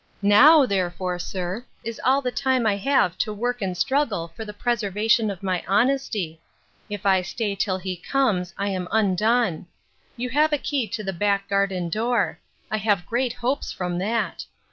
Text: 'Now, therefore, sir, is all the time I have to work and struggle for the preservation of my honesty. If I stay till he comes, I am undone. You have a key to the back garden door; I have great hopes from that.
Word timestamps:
'Now, 0.23 0.65
therefore, 0.65 1.19
sir, 1.19 1.63
is 1.83 2.01
all 2.03 2.23
the 2.23 2.31
time 2.31 2.65
I 2.65 2.75
have 2.75 3.19
to 3.19 3.31
work 3.31 3.61
and 3.61 3.77
struggle 3.77 4.29
for 4.29 4.43
the 4.43 4.51
preservation 4.51 5.29
of 5.29 5.43
my 5.43 5.63
honesty. 5.67 6.41
If 6.89 7.05
I 7.05 7.21
stay 7.21 7.53
till 7.53 7.77
he 7.77 7.97
comes, 7.97 8.51
I 8.57 8.69
am 8.69 8.87
undone. 8.91 9.67
You 10.17 10.31
have 10.31 10.53
a 10.53 10.57
key 10.57 10.87
to 10.87 11.03
the 11.03 11.13
back 11.13 11.47
garden 11.47 11.87
door; 11.87 12.39
I 12.71 12.77
have 12.77 13.05
great 13.05 13.33
hopes 13.33 13.71
from 13.71 13.99
that. 13.99 14.45